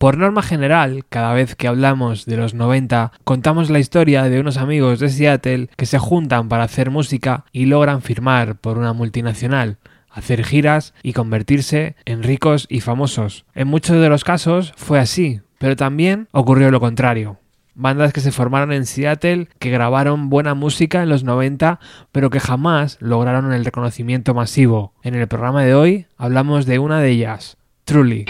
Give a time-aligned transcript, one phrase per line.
[0.00, 4.56] Por norma general, cada vez que hablamos de los 90, contamos la historia de unos
[4.56, 9.76] amigos de Seattle que se juntan para hacer música y logran firmar por una multinacional,
[10.10, 13.44] hacer giras y convertirse en ricos y famosos.
[13.54, 17.36] En muchos de los casos fue así, pero también ocurrió lo contrario.
[17.74, 21.78] Bandas que se formaron en Seattle, que grabaron buena música en los 90,
[22.10, 24.94] pero que jamás lograron el reconocimiento masivo.
[25.02, 28.24] En el programa de hoy hablamos de una de ellas, Truly.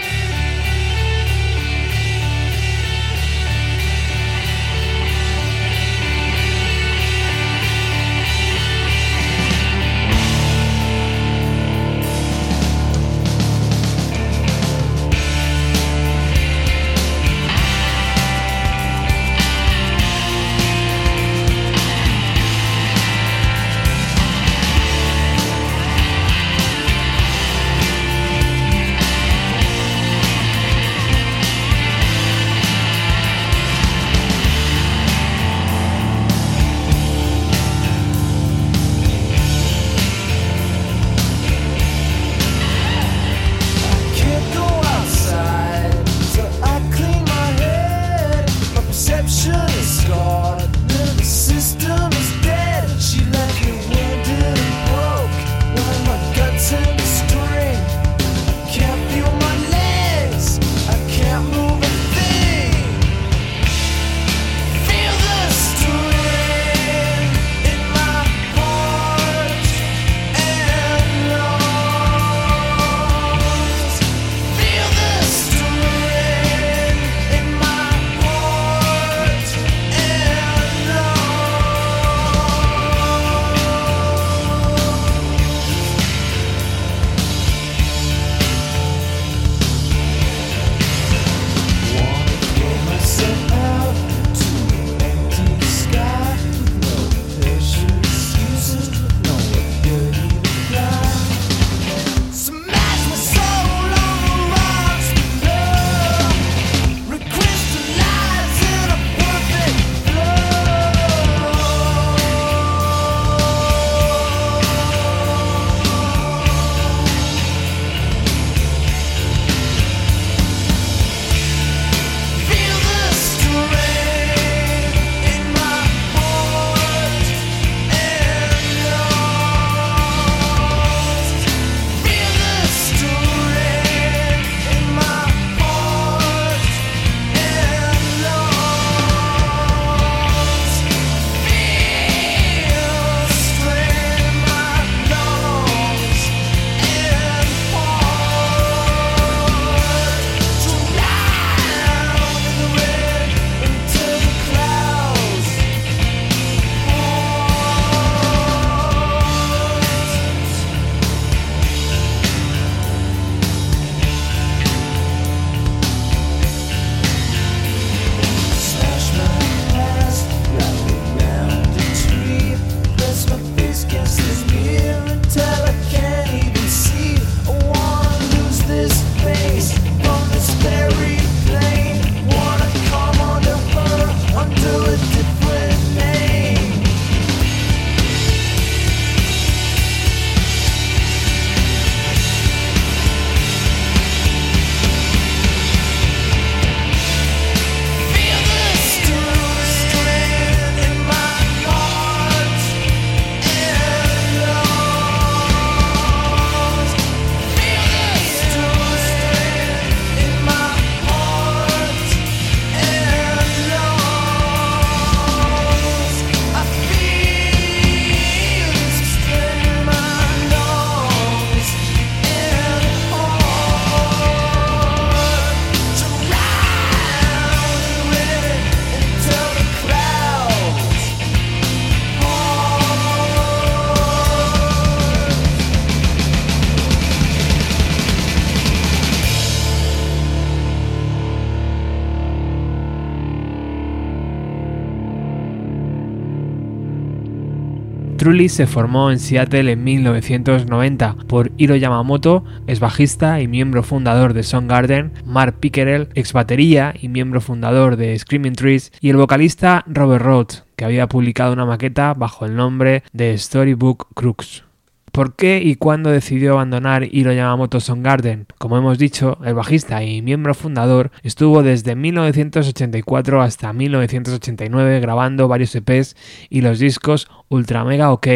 [248.51, 254.43] Se formó en Seattle en 1990 por Hiro Yamamoto, ex bajista y miembro fundador de
[254.43, 260.23] Soundgarden, Mark Pickerel, ex batería y miembro fundador de Screaming Trees, y el vocalista Robert
[260.23, 264.65] Roth, que había publicado una maqueta bajo el nombre de Storybook Crux.
[265.11, 268.47] ¿Por qué y cuándo decidió abandonar Hiro Yamamoto Garden?
[268.57, 275.75] Como hemos dicho, el bajista y miembro fundador estuvo desde 1984 hasta 1989 grabando varios
[275.75, 276.15] EPs
[276.49, 278.27] y los discos Ultra Mega OK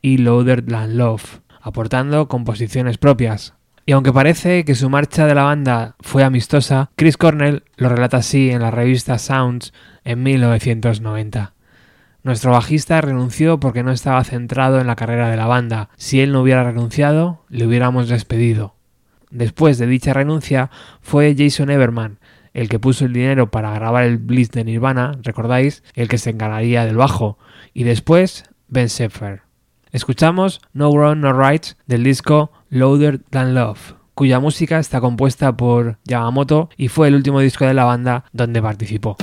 [0.00, 3.54] y Loader Than Love, aportando composiciones propias.
[3.84, 8.18] Y aunque parece que su marcha de la banda fue amistosa, Chris Cornell lo relata
[8.18, 9.72] así en la revista Sounds
[10.04, 11.51] en 1990.
[12.24, 15.88] Nuestro bajista renunció porque no estaba centrado en la carrera de la banda.
[15.96, 18.76] Si él no hubiera renunciado, le hubiéramos despedido.
[19.30, 20.70] Después de dicha renuncia,
[21.00, 22.20] fue Jason Everman,
[22.54, 26.30] el que puso el dinero para grabar el Blitz de Nirvana, recordáis, el que se
[26.30, 27.38] encargaría del bajo,
[27.74, 29.42] y después Ben Sheffer.
[29.90, 35.98] Escuchamos No Wrong No Rights del disco Loader Than Love, cuya música está compuesta por
[36.04, 39.16] Yamamoto y fue el último disco de la banda donde participó.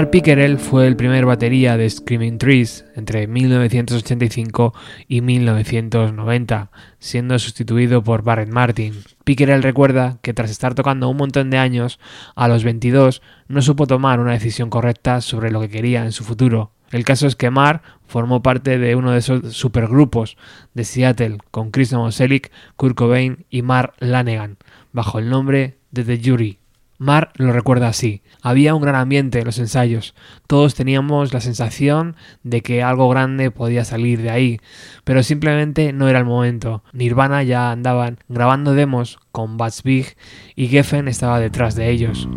[0.00, 4.72] Mark Pickerel fue el primer batería de Screaming Trees entre 1985
[5.06, 8.94] y 1990, siendo sustituido por Barrett Martin.
[9.24, 12.00] Pickerel recuerda que tras estar tocando un montón de años,
[12.34, 16.24] a los 22 no supo tomar una decisión correcta sobre lo que quería en su
[16.24, 16.72] futuro.
[16.90, 20.38] El caso es que Mark formó parte de uno de esos supergrupos
[20.72, 24.56] de Seattle con Chris Novoselic, Kurt Cobain y Mark Lanegan,
[24.92, 26.59] bajo el nombre de The Jury.
[27.00, 28.20] Mar lo recuerda así.
[28.42, 30.14] Había un gran ambiente en los ensayos.
[30.46, 34.60] Todos teníamos la sensación de que algo grande podía salir de ahí,
[35.04, 36.84] pero simplemente no era el momento.
[36.92, 40.14] Nirvana ya andaban grabando demos con Bats Big
[40.54, 42.28] y Geffen estaba detrás de ellos.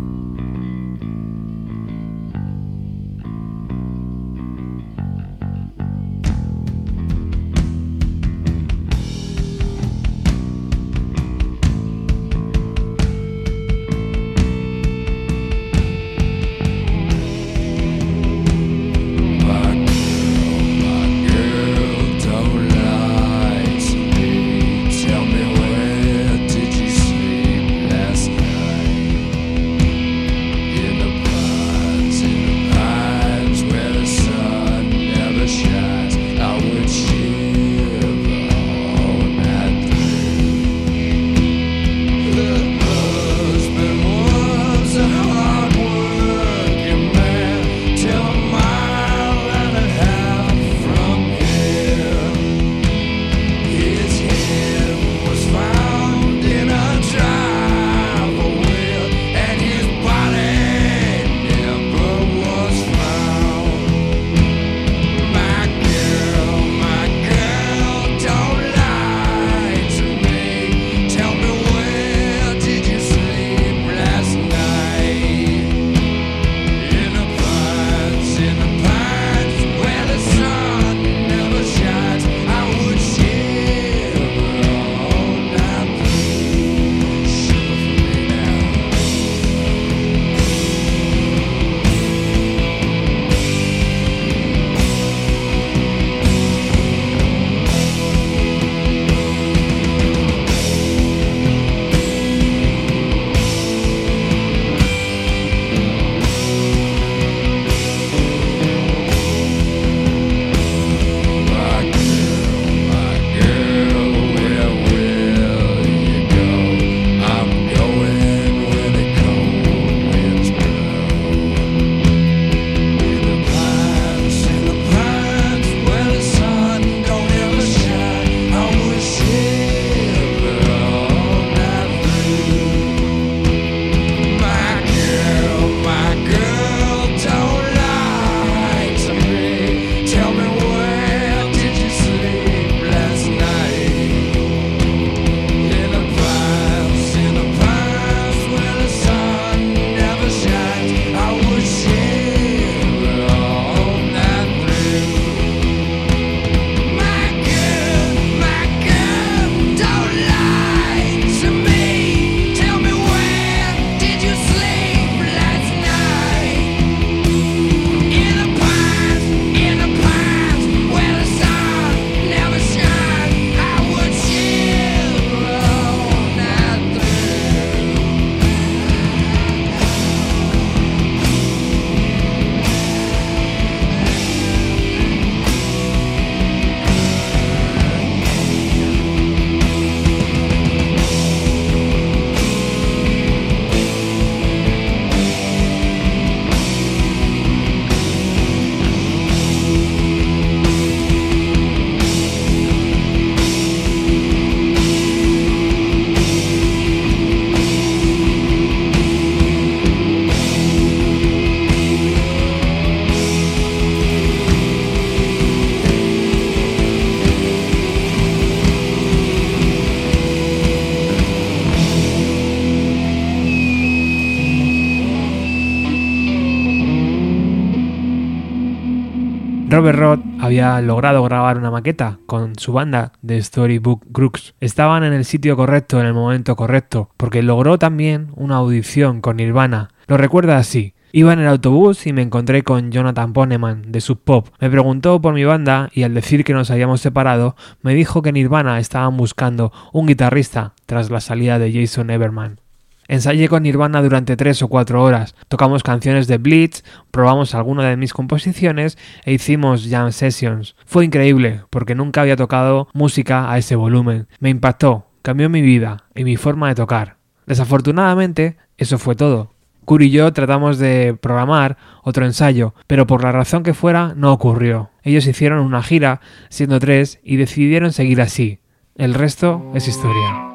[229.74, 234.54] Robert Roth había logrado grabar una maqueta con su banda de Storybook Crooks.
[234.60, 239.38] Estaban en el sitio correcto en el momento correcto, porque logró también una audición con
[239.38, 239.90] Nirvana.
[240.06, 240.94] Lo recuerda así.
[241.10, 244.46] Iba en el autobús y me encontré con Jonathan Poneman de Sub Pop.
[244.60, 248.30] Me preguntó por mi banda y al decir que nos habíamos separado, me dijo que
[248.30, 252.60] Nirvana estaban buscando un guitarrista tras la salida de Jason Everman.
[253.06, 257.96] Ensayé con Nirvana durante tres o cuatro horas, tocamos canciones de Bleach, probamos alguna de
[257.96, 260.74] mis composiciones e hicimos jam sessions.
[260.86, 264.26] Fue increíble, porque nunca había tocado música a ese volumen.
[264.40, 267.18] Me impactó, cambió mi vida y mi forma de tocar.
[267.46, 269.52] Desafortunadamente, eso fue todo.
[269.84, 274.32] Curi y yo tratamos de programar otro ensayo, pero por la razón que fuera no
[274.32, 274.90] ocurrió.
[275.02, 278.60] Ellos hicieron una gira, siendo tres, y decidieron seguir así.
[278.96, 280.53] El resto es historia.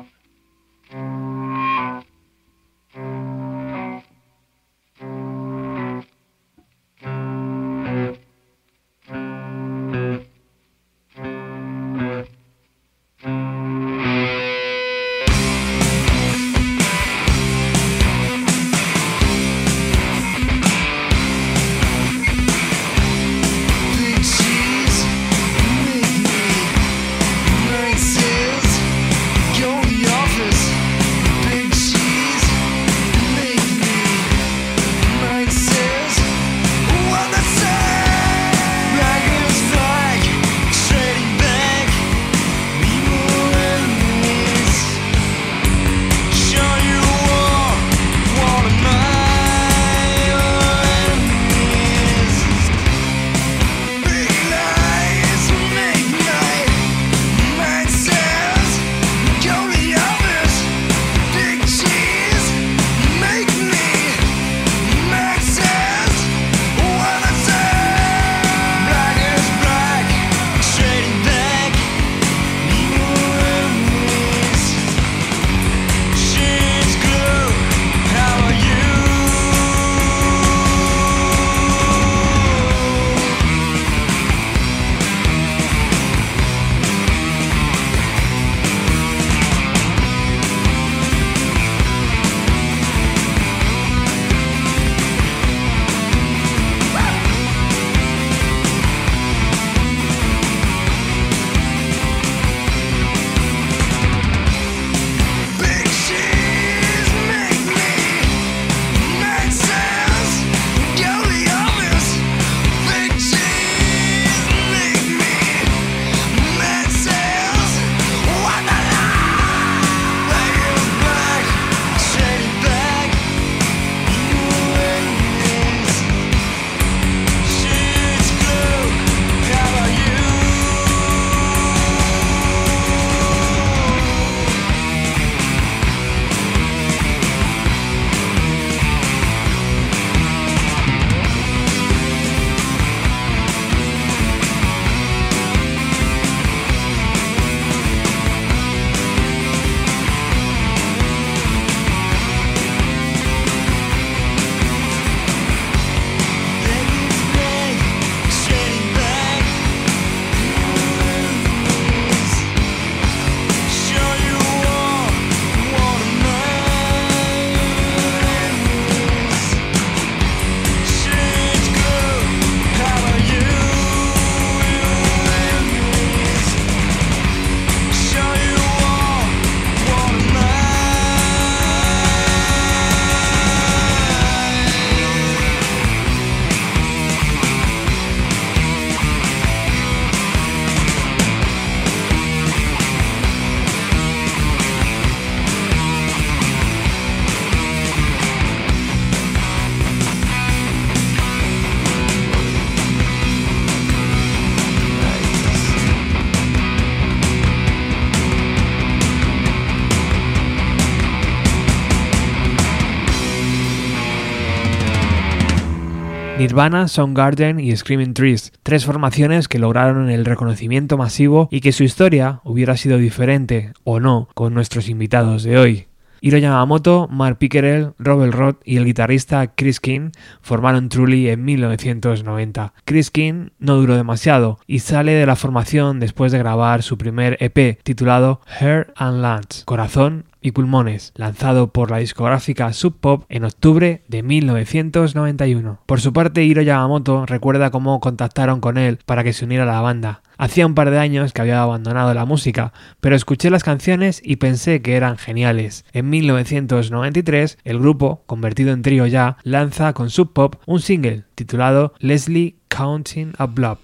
[216.50, 221.84] Nirvana, Soundgarden y Screaming Trees, tres formaciones que lograron el reconocimiento masivo y que su
[221.84, 225.86] historia hubiera sido diferente, o no, con nuestros invitados de hoy.
[226.22, 230.10] Hiro Yamamoto, Mark Pickerel, Robert Roth y el guitarrista Chris King
[230.42, 232.74] formaron Truly en 1990.
[232.84, 237.38] Chris King no duró demasiado y sale de la formación después de grabar su primer
[237.42, 243.44] EP titulado Hair and Lungs, Corazón y Pulmones, lanzado por la discográfica Sub Pop en
[243.44, 245.80] octubre de 1991.
[245.86, 249.74] Por su parte, Hiro Yamamoto recuerda cómo contactaron con él para que se uniera a
[249.74, 250.22] la banda.
[250.38, 252.72] Hacía un par de años que había abandonado la música,
[253.02, 255.84] pero escuché las canciones y pensé que eran geniales.
[255.92, 261.94] En 1993, el grupo, convertido en trío ya, lanza con Sub Pop un single titulado
[262.00, 263.80] Leslie Counting a Blob.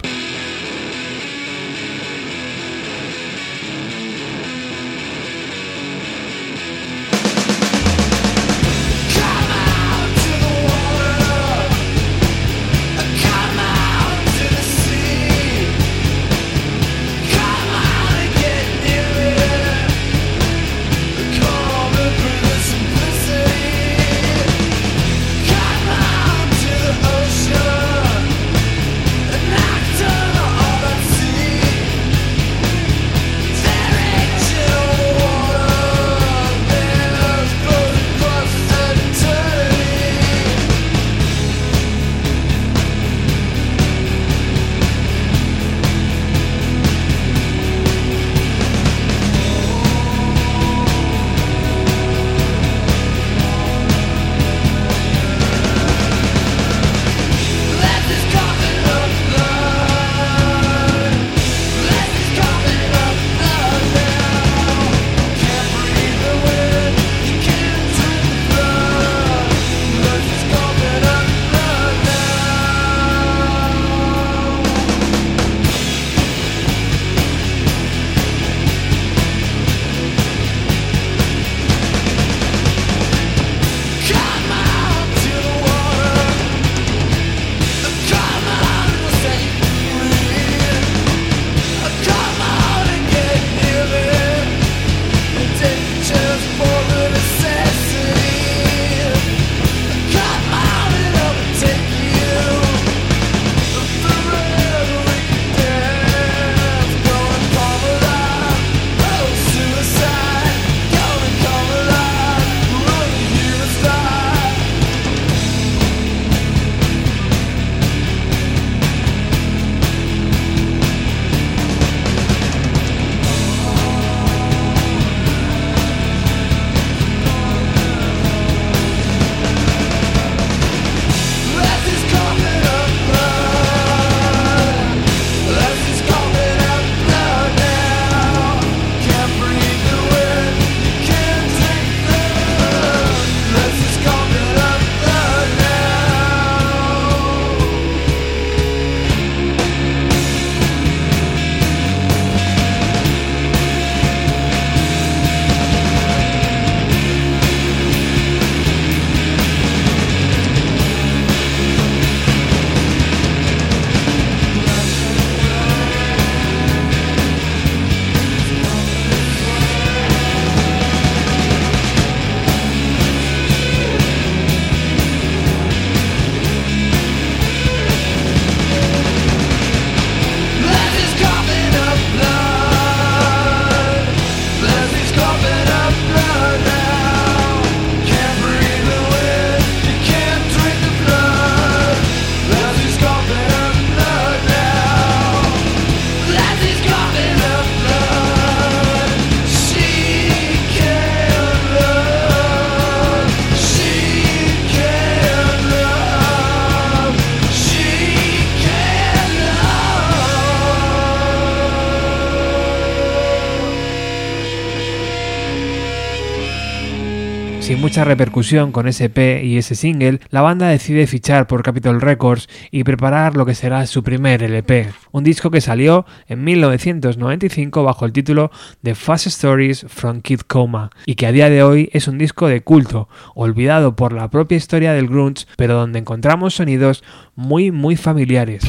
[218.04, 223.38] Repercusión con EP y ese single, la banda decide fichar por Capitol Records y preparar
[223.38, 228.52] lo que será su primer LP, un disco que salió en 1995 bajo el título
[228.84, 232.48] The Fast Stories from Kid Coma y que a día de hoy es un disco
[232.48, 237.04] de culto, olvidado por la propia historia del grunge, pero donde encontramos sonidos
[237.36, 238.64] muy muy familiares.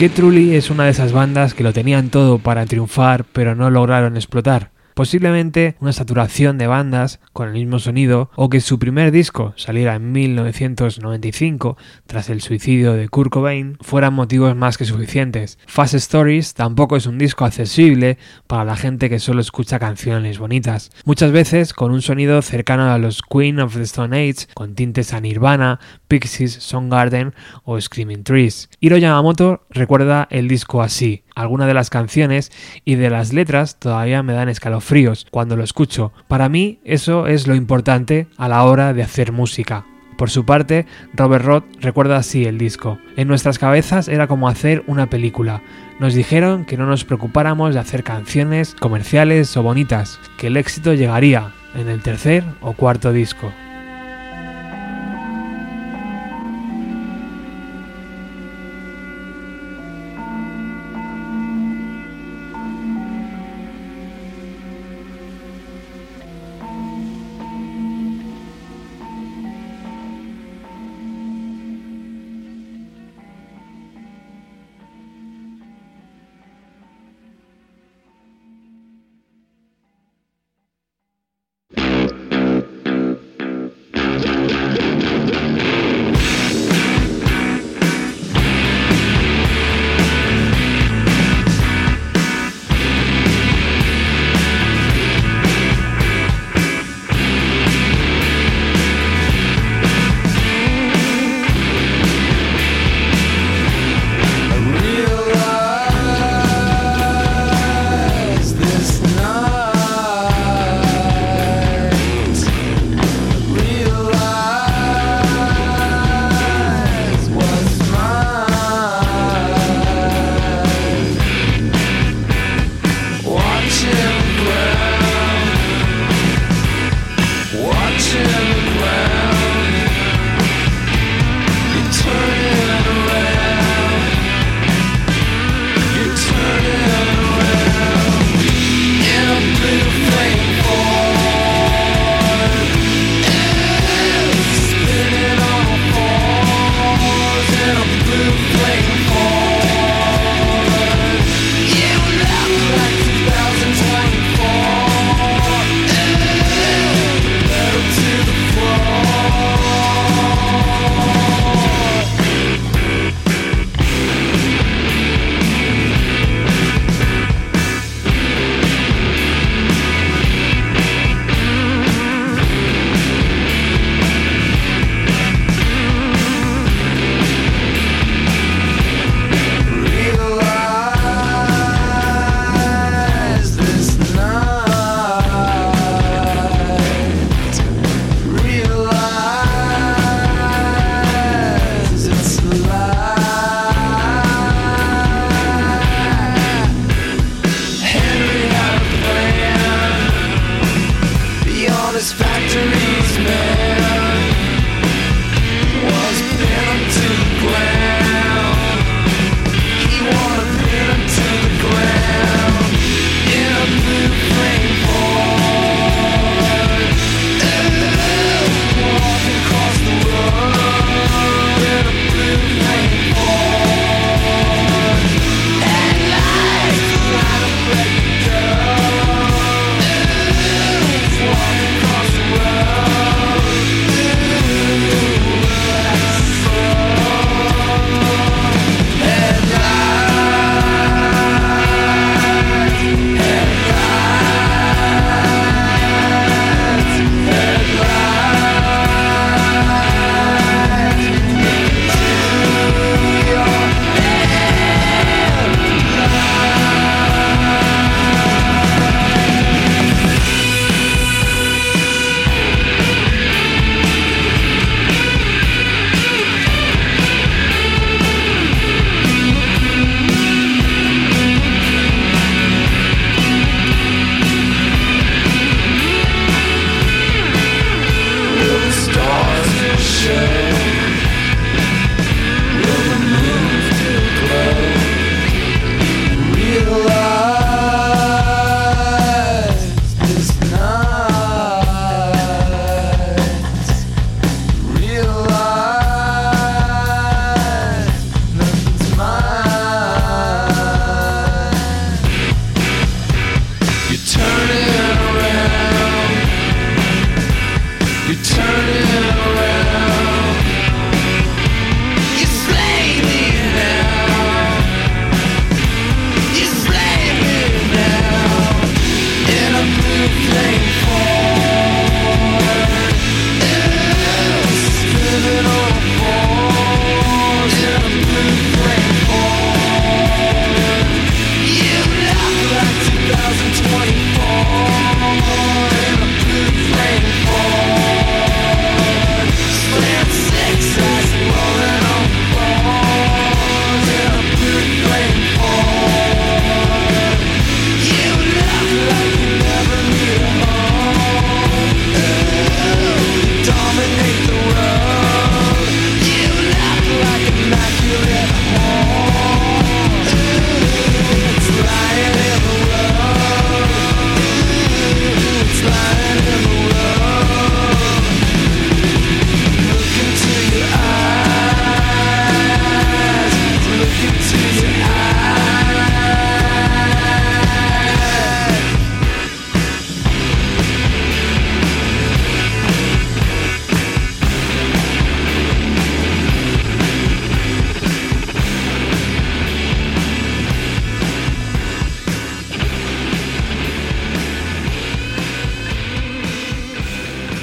[0.00, 3.54] ¿Por qué Trulli es una de esas bandas que lo tenían todo para triunfar pero
[3.54, 4.70] no lograron explotar?
[4.94, 9.94] Posiblemente una saturación de bandas con el mismo sonido o que su primer disco saliera
[9.94, 11.76] en 1995
[12.06, 15.58] tras el suicidio de Kurt Cobain fueran motivos más que suficientes.
[15.66, 20.90] Fast Stories tampoco es un disco accesible para la gente que solo escucha canciones bonitas,
[21.04, 25.12] muchas veces con un sonido cercano a los Queen of the Stone Age con tintes
[25.12, 28.68] a Nirvana, Pixies, Soundgarden o Screaming Trees.
[28.80, 32.52] Hiro Yamamoto recuerda el disco así, algunas de las canciones
[32.84, 36.12] y de las letras todavía me dan escalofríos cuando lo escucho.
[36.28, 39.84] Para mí eso es lo importante a la hora de hacer música.
[40.20, 42.98] Por su parte, Robert Roth recuerda así el disco.
[43.16, 45.62] En nuestras cabezas era como hacer una película.
[45.98, 50.92] Nos dijeron que no nos preocupáramos de hacer canciones comerciales o bonitas, que el éxito
[50.92, 53.50] llegaría en el tercer o cuarto disco.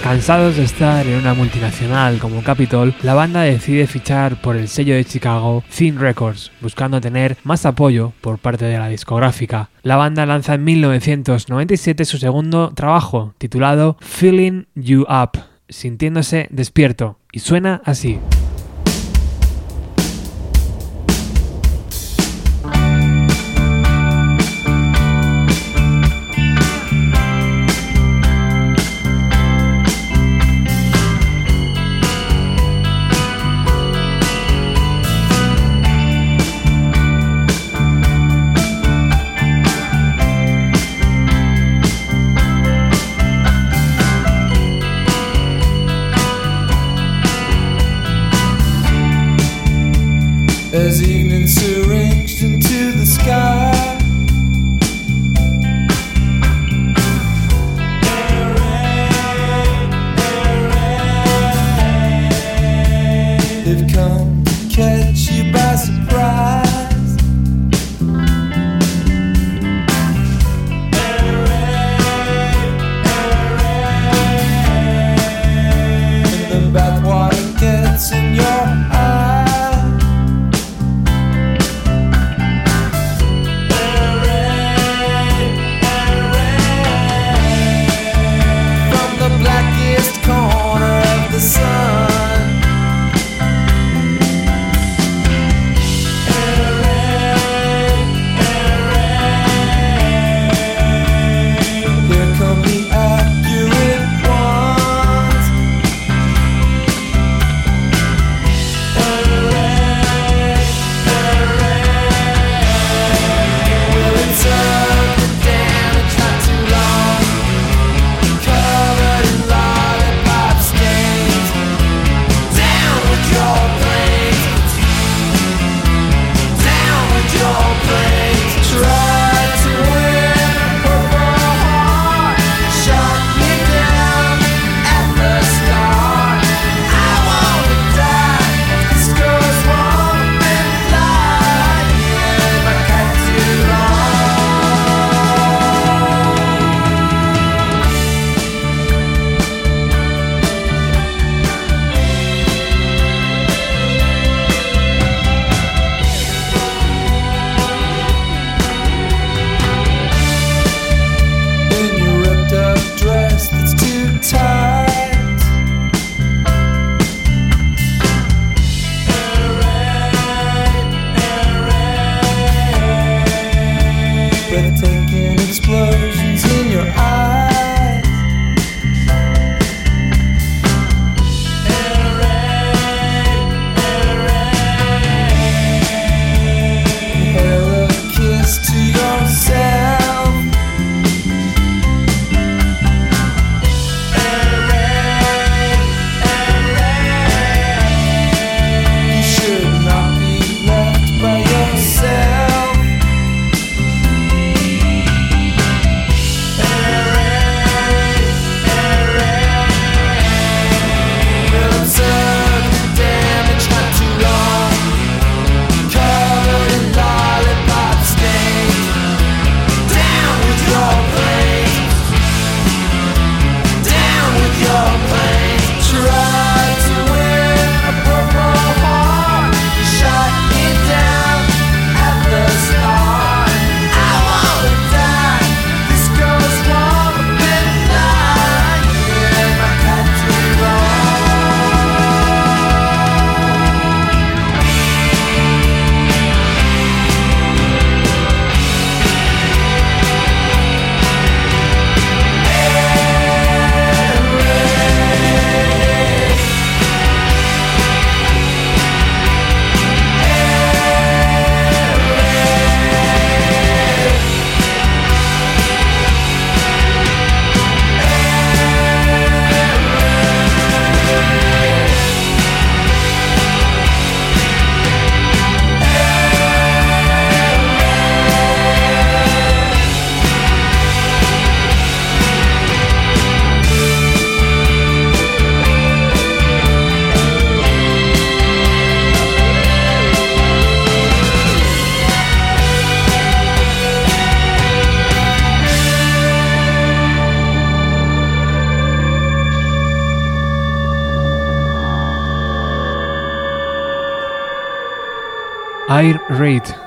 [0.08, 4.96] Cansados de estar en una multinacional como Capitol, la banda decide fichar por el sello
[4.96, 9.70] de Chicago Thin Records, buscando tener más apoyo por parte de la discográfica.
[9.84, 17.40] La banda lanza en 1997 su segundo trabajo, titulado Feeling You Up, sintiéndose despierto, y
[17.40, 18.18] suena así.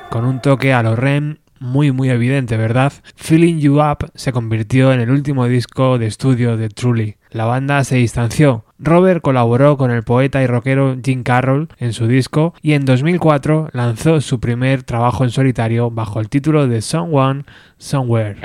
[0.08, 2.94] Con un toque a lo REM muy muy evidente, ¿verdad?
[3.16, 7.16] Feeling You Up se convirtió en el último disco de estudio de Truly.
[7.28, 8.64] La banda se distanció.
[8.78, 13.68] Robert colaboró con el poeta y rockero Jim Carroll en su disco y en 2004
[13.74, 17.44] lanzó su primer trabajo en solitario bajo el título de Someone
[17.76, 18.40] Somewhere.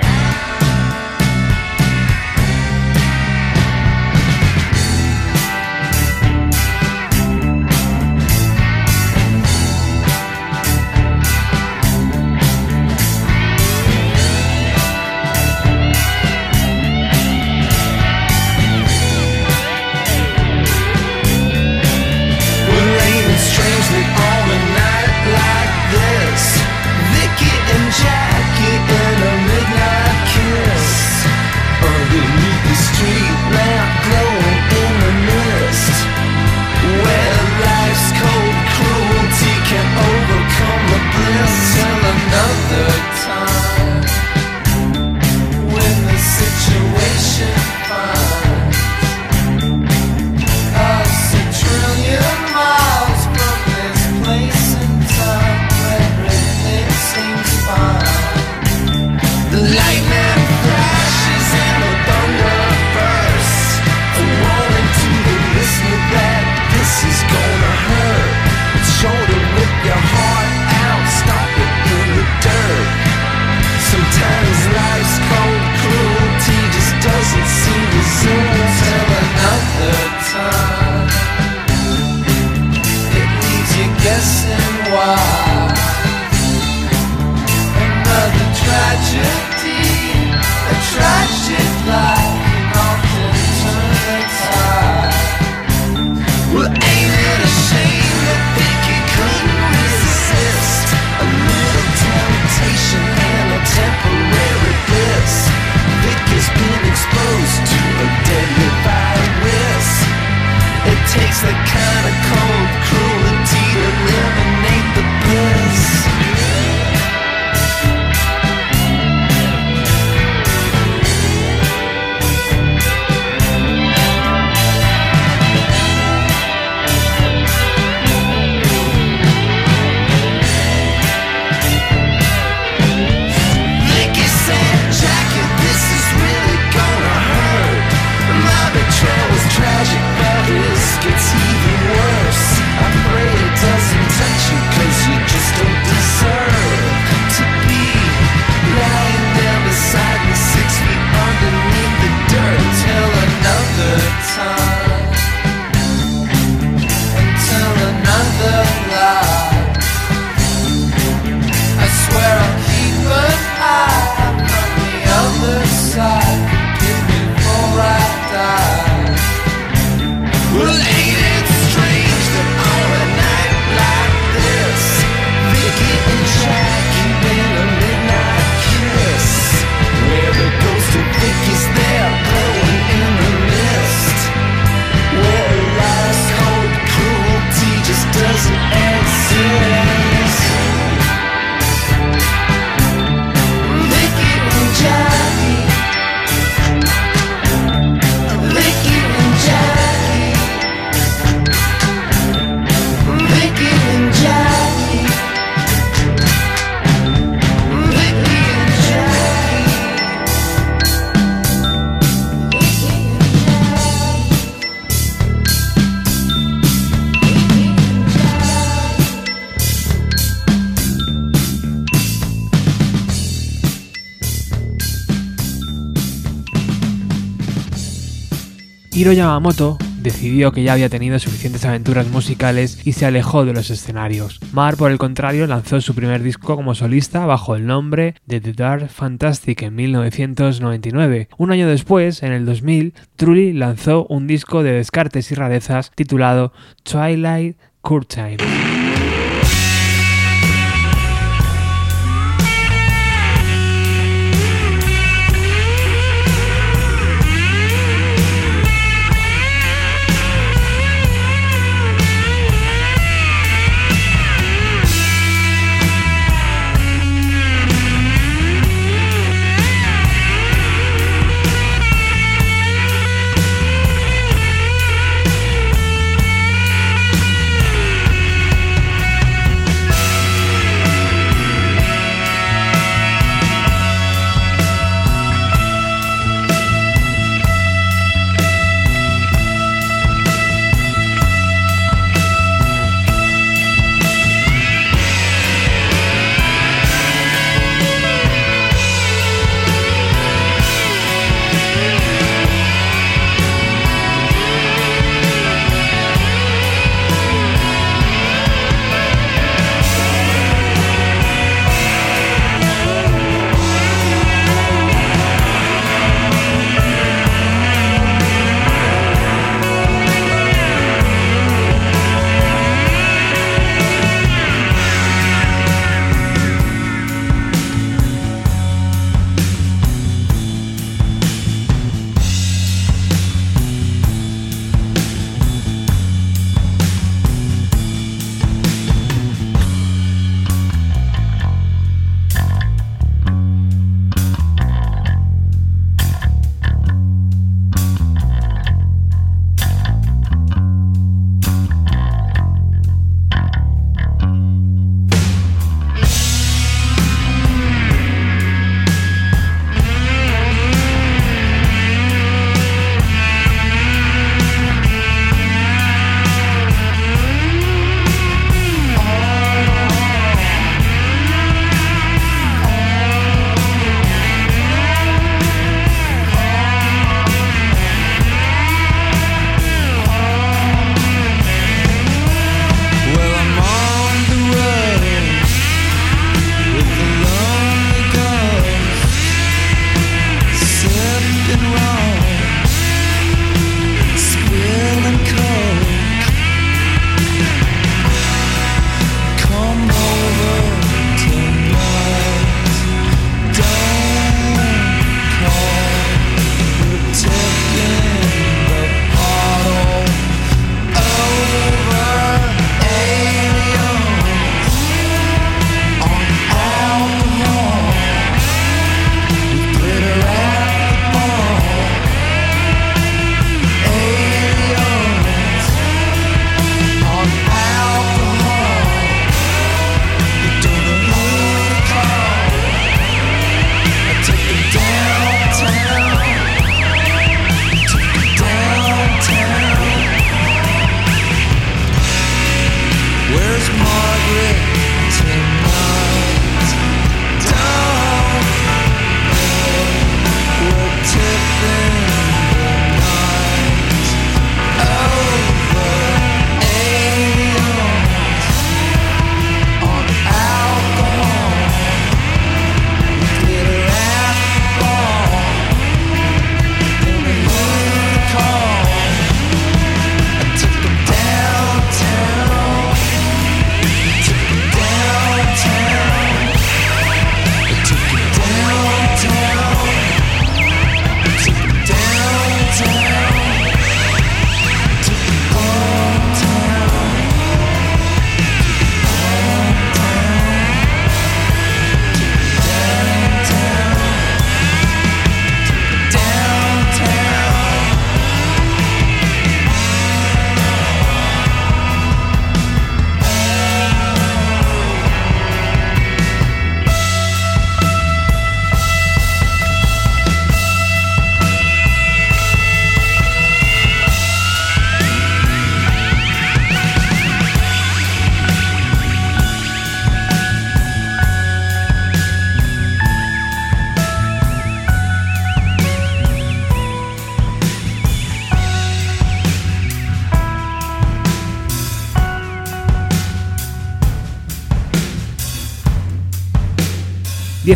[228.96, 233.68] Hiro Yamamoto decidió que ya había tenido suficientes aventuras musicales y se alejó de los
[233.68, 234.40] escenarios.
[234.54, 238.54] Mar, por el contrario, lanzó su primer disco como solista bajo el nombre de The
[238.54, 241.28] Dark Fantastic en 1999.
[241.36, 246.54] Un año después, en el 2000, Truly lanzó un disco de descartes y rarezas titulado
[246.82, 248.38] Twilight Curtain.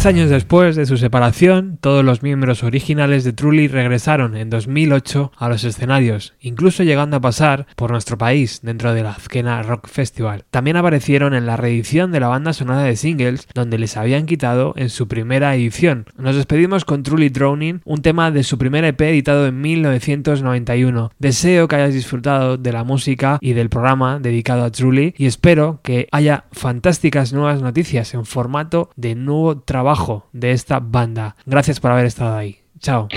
[0.01, 5.31] Diez años después de su separación, todos los miembros originales de Truly regresaron en 2008
[5.37, 9.89] a los escenarios, incluso llegando a pasar por nuestro país dentro de la Azkena Rock
[9.89, 10.45] Festival.
[10.51, 14.73] También aparecieron en la reedición de la banda sonora de singles, donde les habían quitado
[14.79, 16.07] en su primera edición.
[16.17, 21.13] Nos despedimos con Truly Drowning, un tema de su primer EP editado en 1991.
[21.19, 25.81] Deseo que hayas disfrutado de la música y del programa dedicado a Truly y espero
[25.83, 29.90] que haya fantásticas nuevas noticias en formato de nuevo trabajo
[30.33, 31.37] de esta banda.
[31.47, 32.59] Gracias por haber estado ahí.
[32.79, 33.09] Chao.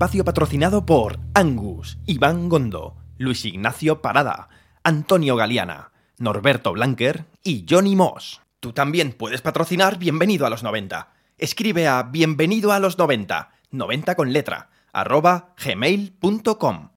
[0.00, 4.48] Espacio patrocinado por Angus, Iván Gondo, Luis Ignacio Parada,
[4.82, 8.40] Antonio Galeana, Norberto Blanquer y Johnny Moss.
[8.60, 11.12] Tú también puedes patrocinar Bienvenido a los 90.
[11.36, 16.88] Escribe a bienvenido a los 90, 90 con letra, arroba gmail.com.